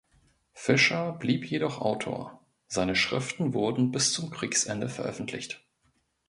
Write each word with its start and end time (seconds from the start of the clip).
Fischer 0.53 1.11
blieb 1.13 1.45
jedoch 1.45 1.79
Autor; 1.79 2.43
seine 2.65 2.95
Schriften 2.95 3.53
wurden 3.53 3.91
bis 3.91 4.11
zum 4.13 4.31
Kriegsende 4.31 4.89
veröffentlicht. 4.89 5.63